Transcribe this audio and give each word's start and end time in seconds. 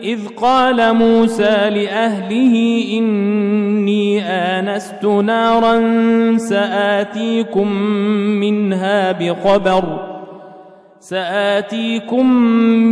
إذ 0.00 0.28
قال 0.28 0.94
موسى 0.94 1.70
لأهله 1.70 2.84
إني 2.98 4.22
آنست 4.22 5.04
نارا 5.04 5.76
سآتيكم 6.36 7.72
منها 8.40 9.12
بخبر 9.12 9.84
سآتيكم 11.00 12.32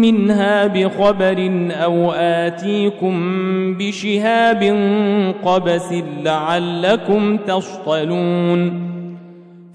منها 0.00 0.66
بخبر 0.66 1.69
أو 1.70 2.12
آتيكم 2.12 3.14
بشهاب 3.78 4.62
قبس 5.44 5.94
لعلكم 6.25 7.36
تصطلون 7.36 8.86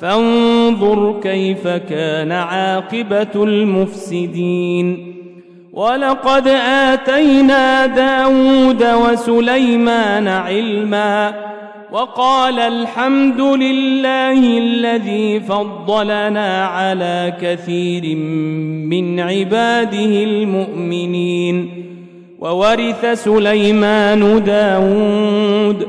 فانظر 0.00 1.20
كيف 1.22 1.68
كان 1.68 2.32
عاقبة 2.32 3.44
المفسدين. 3.44 5.12
ولقد 5.72 6.48
آتينا 6.88 7.86
داود 7.86 8.82
وسليمان 8.82 10.28
علما 10.28 11.34
وقال 11.92 12.58
الحمد 12.58 13.40
لله 13.40 14.58
الذي 14.58 15.40
فضلنا 15.40 16.64
على 16.64 17.32
كثير 17.40 18.16
من 18.86 19.20
عباده 19.20 20.24
المؤمنين. 20.24 21.82
وورث 22.40 23.06
سليمان 23.24 24.44
داود 24.44 25.88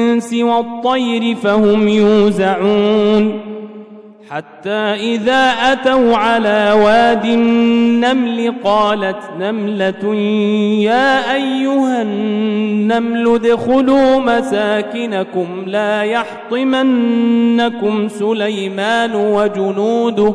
والإنس 0.21 0.33
والطير 0.33 1.35
فهم 1.35 1.87
يوزعون 1.87 3.39
حتى 4.29 4.69
إذا 4.69 5.49
أتوا 5.71 6.15
على 6.15 6.73
واد 6.85 7.25
النمل 7.25 8.53
قالت 8.63 9.17
نملة 9.39 10.15
يا 10.83 11.33
أيها 11.33 12.01
النمل 12.01 13.27
ادخلوا 13.35 14.19
مساكنكم 14.19 15.47
لا 15.65 16.03
يحطمنكم 16.03 18.07
سليمان 18.07 19.15
وجنوده 19.15 20.33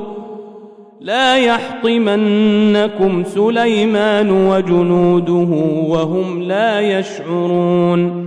لا 1.01 1.37
يحطمنكم 1.37 3.25
سليمان 3.25 4.31
وجنوده 4.31 5.49
وهم 5.89 6.43
لا 6.43 6.81
يشعرون 6.81 8.27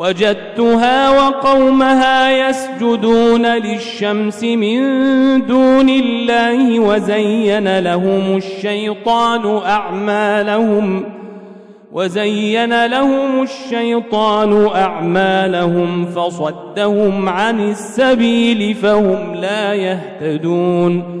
وجدتها 0.00 1.10
وقومها 1.10 2.48
يسجدون 2.48 3.46
للشمس 3.46 4.44
من 4.44 4.80
دون 5.46 5.88
الله 5.88 6.80
وزين 6.80 7.78
لهم 7.78 8.36
الشيطان 8.36 9.58
أعمالهم 9.66 11.04
وزين 11.92 12.86
لهم 12.86 13.42
الشيطان 13.42 14.66
أعمالهم 14.66 16.06
فصدهم 16.06 17.28
عن 17.28 17.60
السبيل 17.70 18.74
فهم 18.74 19.34
لا 19.34 19.74
يهتدون 19.74 21.20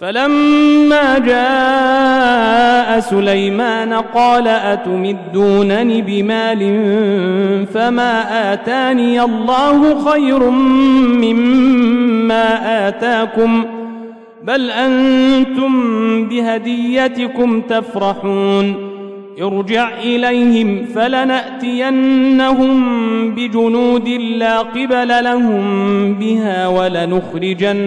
فلما 0.00 1.18
جاء 1.18 3.00
سليمان 3.00 3.92
قال 3.92 4.48
أتمدونني 4.48 6.02
بمال 6.02 6.86
فما 7.74 8.52
آتاني 8.52 9.22
الله 9.22 10.10
خير 10.10 10.50
مما 11.20 12.88
آتاكم 12.88 13.64
بل 14.44 14.70
أنتم 14.70 15.72
بهديتكم 16.28 17.60
تفرحون 17.60 18.96
ارجع 19.42 19.88
إليهم 20.04 20.84
فلنأتينهم 20.94 22.74
بجنود 23.34 24.08
لا 24.08 24.58
قبل 24.58 25.24
لهم 25.24 26.14
بها 26.14 26.68
ولنخرجنهم 26.68 27.86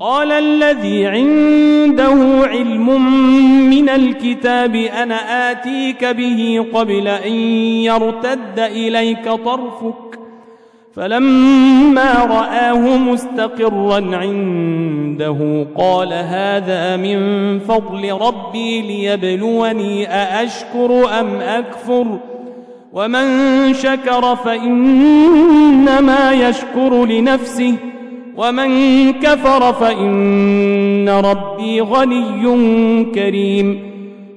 قال 0.00 0.32
الذي 0.32 1.06
عنده 1.06 2.46
علم 2.46 3.12
من 3.70 3.88
الكتاب 3.88 4.74
أنا 4.74 5.50
آتيك 5.50 6.04
به 6.04 6.66
قبل 6.74 7.08
أن 7.08 7.32
يرتد 7.84 8.58
إليك 8.58 9.24
طرفك. 9.24 10.18
فلما 10.94 12.12
رآه 12.12 12.96
مستقرا 12.96 14.16
عنده 14.16 15.66
قال 15.76 16.12
هذا 16.12 16.96
من 16.96 17.58
فضل 17.58 18.12
ربي 18.12 18.80
ليبلوني 18.82 20.08
أأشكر 20.08 21.20
أم 21.20 21.34
أكفر؟ 21.34 22.06
ومن 22.92 23.26
شكر 23.74 24.36
فإنما 24.36 26.32
يشكر 26.32 27.04
لنفسه. 27.04 27.89
ومن 28.40 29.12
كفر 29.12 29.72
فإن 29.72 31.08
ربي 31.08 31.80
غني 31.80 33.04
كريم. 33.14 33.90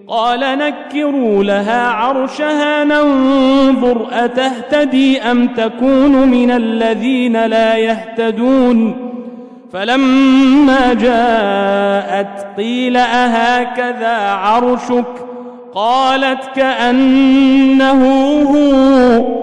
قال 0.08 0.40
نكروا 0.40 1.44
لها 1.44 1.88
عرشها 1.88 2.84
ننظر 2.84 4.08
أتهتدي 4.12 5.22
أم 5.22 5.48
تكون 5.48 6.28
من 6.28 6.52
الذين 6.52 7.46
لا 7.46 7.78
يهتدون. 7.78 8.96
فلما 9.74 10.94
جاءت 10.94 12.48
قيل 12.58 12.98
أهكذا 12.98 14.18
عرشك؟ 14.18 15.06
قالت 15.76 16.50
كأنه 16.56 18.04
هو. 18.42 19.43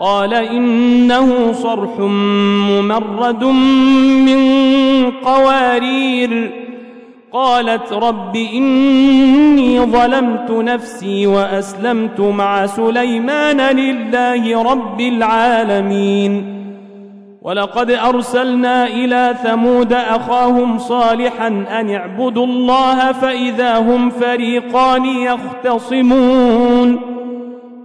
قال 0.00 0.34
إنه 0.34 1.52
صرح 1.52 1.98
ممرد 2.68 3.44
من 3.44 4.40
قوارير. 5.10 6.50
قالت 7.32 7.92
رب 7.92 8.36
إني 8.36 9.80
ظلمت 9.80 10.50
نفسي 10.50 11.26
وأسلمت 11.26 12.20
مع 12.20 12.66
سليمان 12.66 13.60
لله 13.60 14.62
رب 14.62 15.00
العالمين. 15.00 16.54
ولقد 17.42 17.90
أرسلنا 17.90 18.86
إلى 18.86 19.34
ثمود 19.42 19.92
أخاهم 19.92 20.78
صالحا 20.78 21.48
أن 21.48 21.90
اعبدوا 21.90 22.46
الله 22.46 23.12
فإذا 23.12 23.78
هم 23.78 24.10
فريقان 24.10 25.06
يختصمون. 25.06 27.13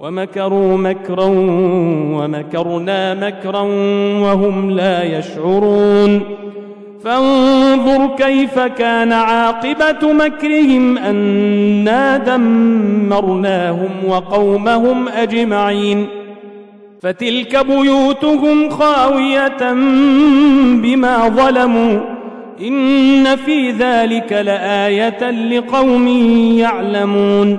ومكروا 0.00 0.76
مكرا 0.76 1.24
ومكرنا 2.16 3.14
مكرا 3.14 3.62
وهم 4.22 4.70
لا 4.70 5.18
يشعرون. 5.18 6.20
فانظر 7.04 8.16
كيف 8.18 8.58
كان 8.58 9.12
عاقبة 9.12 10.12
مكرهم 10.12 10.98
أنا 10.98 12.16
دمرناهم 12.16 13.90
وقومهم 14.08 15.08
أجمعين. 15.08 16.06
فتلك 17.02 17.66
بيوتهم 17.66 18.70
خاوية 18.70 19.72
بما 20.82 21.28
ظلموا. 21.28 22.00
إن 22.60 23.36
في 23.36 23.70
ذلك 23.70 24.32
لآية 24.32 25.30
لقوم 25.30 26.08
يعلمون. 26.58 27.58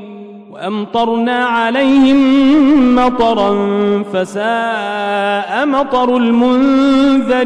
وأمطرنا 0.61 1.45
عليهم 1.45 2.95
مطرا 2.95 3.53
فساء 4.13 5.65
مطر 5.65 6.17
المنذرين. 6.17 7.41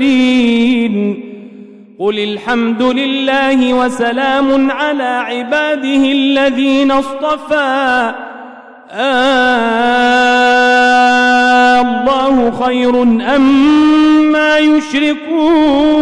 قل 2.00 2.20
الحمد 2.20 2.82
لله 2.82 3.74
وسلام 3.74 4.72
على 4.72 5.04
عباده 5.04 6.12
الذين 6.12 6.92
اصطفى. 6.92 8.14
آه 8.92 9.36
الله 11.82 12.52
خير 12.52 13.04
أما 13.04 13.96
ما 14.32 14.58
يشركون. 14.58 16.02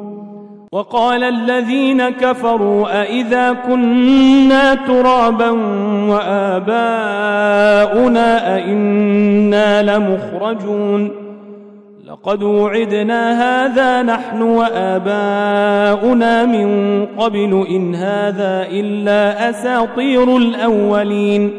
وقال 0.73 1.23
الذين 1.23 2.09
كفروا 2.09 3.01
أئذا 3.01 3.53
كنا 3.53 4.73
ترابا 4.73 5.49
وآباؤنا 6.09 7.35
أئنا 8.55 9.83
لمخرجون 9.83 11.11
لقد 12.07 12.43
وعدنا 12.43 13.31
هذا 13.43 14.01
نحن 14.01 14.41
وآباؤنا 14.41 16.45
من 16.45 17.05
قبل 17.17 17.65
إن 17.69 17.95
هذا 17.95 18.67
إلا 18.71 19.49
أساطير 19.49 20.37
الأولين 20.37 21.51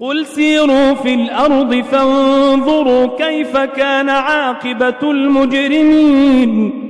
قل 0.00 0.26
سيروا 0.26 0.94
في 0.94 1.14
الأرض 1.14 1.74
فانظروا 1.74 3.06
كيف 3.18 3.56
كان 3.56 4.08
عاقبة 4.08 5.10
المجرمين 5.10 6.89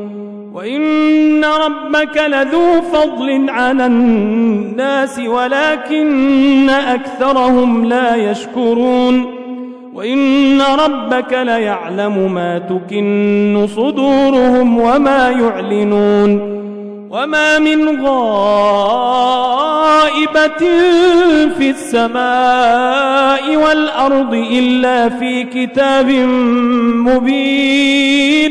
وإن 0.53 1.45
ربك 1.45 2.17
لذو 2.27 2.81
فضل 2.81 3.49
على 3.49 3.85
الناس 3.85 5.19
ولكن 5.19 6.69
أكثرهم 6.69 7.85
لا 7.85 8.15
يشكرون 8.15 9.25
وإن 9.93 10.61
ربك 10.61 11.33
ليعلم 11.33 12.33
ما 12.33 12.59
تكن 12.59 13.67
صدورهم 13.75 14.77
وما 14.77 15.29
يعلنون 15.29 16.61
وما 17.09 17.59
من 17.59 18.05
غائبة 18.05 19.31
في 21.57 21.69
السماء 21.69 23.55
والأرض 23.57 24.33
إلا 24.33 25.09
في 25.09 25.43
كتاب 25.43 26.09
مبين 27.07 28.50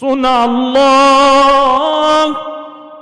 صنع 0.00 0.44
الله 0.44 2.36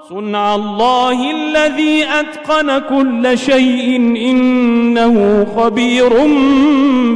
صنع 0.09 0.55
الله 0.55 1.31
الذي 1.31 2.05
أتقن 2.05 2.79
كل 2.79 3.39
شيء 3.39 3.97
إنه 4.31 5.47
خبير 5.57 6.13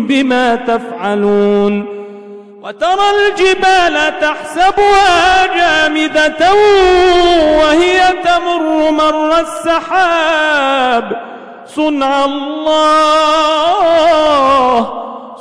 بما 0.08 0.54
تفعلون. 0.54 1.86
وترى 2.62 3.10
الجبال 3.10 4.20
تحسبها 4.20 5.46
جامدة 5.46 6.52
وهي 7.58 8.00
تمر 8.24 8.90
مر 8.90 9.40
السحاب. 9.40 11.06
صنع 11.66 12.24
الله 12.24 13.34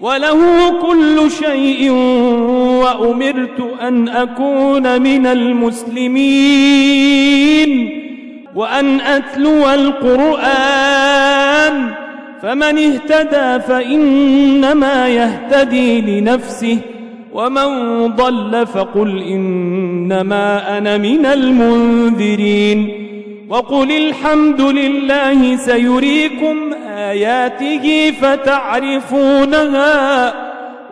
وله 0.00 0.70
كل 0.82 1.30
شيء 1.30 1.90
وأمرت 2.82 3.60
أن 3.82 4.08
أكون 4.08 5.02
من 5.02 5.26
المسلمين 5.26 6.94
وأن 8.54 9.00
أتلو 9.00 9.70
القرآن 9.74 11.14
فمن 12.42 12.78
اهتدى 12.78 13.60
فإنما 13.68 15.08
يهتدي 15.08 16.00
لنفسه 16.00 16.78
ومن 17.32 18.06
ضل 18.06 18.66
فقل 18.66 19.22
إنما 19.22 20.78
أنا 20.78 20.98
من 20.98 21.26
المنذرين 21.26 22.88
وقل 23.48 23.92
الحمد 23.92 24.60
لله 24.60 25.56
سيريكم 25.56 26.73
آياته 27.14 28.12
فتعرفونها 28.22 29.94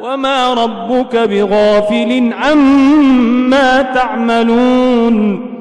وما 0.02 0.54
ربك 0.54 1.16
بغافل 1.16 2.32
عما 2.42 3.82
تعملون 3.82 5.51